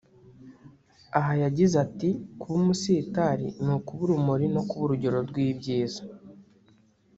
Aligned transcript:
Aha 1.17 1.33
yagize 1.43 1.75
ati``Kuba 1.85 2.55
umustar 2.61 3.37
[soma`sitari’] 3.39 3.47
ni 3.63 3.71
ukuba 3.77 4.01
urumuri 4.05 4.45
no 4.55 4.61
kuba 4.67 4.81
urugero 4.85 5.17
rw’ibyiza 5.29 6.01